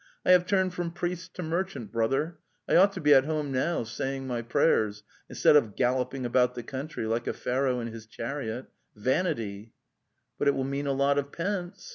[0.25, 2.39] "I have turned from priest to merchant, brother.
[2.67, 6.63] I ought to be at home now saying my prayers, instead of galloping about the
[6.63, 9.69] country like a Pharaoh in his chaimiots ie iu.) Wamttyal,'
[10.39, 11.89] But it will mean a lot of pence!